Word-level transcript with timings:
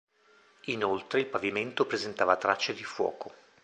Inoltre 0.65 1.19
il 1.19 1.27
pavimento 1.27 1.85
presentava 1.85 2.35
tracce 2.35 2.73
di 2.73 2.83
fuoco. 2.83 3.31